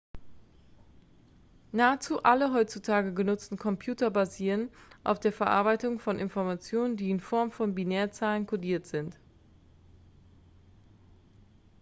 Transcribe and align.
nahezu 1.73 2.21
alle 2.23 2.51
heutzutage 2.53 3.13
genutzten 3.13 3.55
computer 3.55 4.09
basieren 4.09 4.71
auf 5.03 5.19
der 5.19 5.31
verarbeitungen 5.31 5.99
von 5.99 6.17
informationen 6.17 6.97
die 6.97 7.11
in 7.11 7.19
form 7.19 7.51
von 7.51 7.75
binärzahlen 7.75 8.47
codiert 8.47 8.87
sind 8.87 9.15